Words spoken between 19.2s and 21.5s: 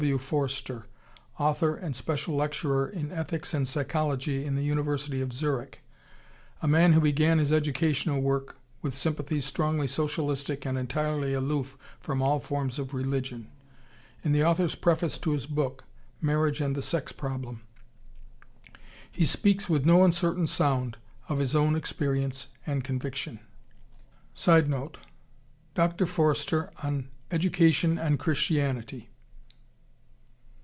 speaks with no uncertain sound of